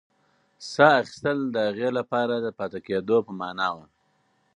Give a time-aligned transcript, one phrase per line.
[0.71, 3.85] ساه اخیستل د هغې لپاره د پاتې کېدو په مانا وه.